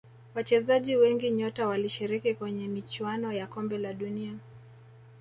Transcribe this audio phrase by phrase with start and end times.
[0.35, 4.33] wachezaji wengi nyota walishiriki kwenye michuano ya kombe la dunia